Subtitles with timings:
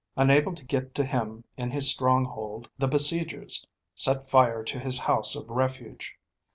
[0.17, 3.63] Unable to get to him in his stronghold, the besiegers
[3.93, 6.17] set fire to his house of refuge.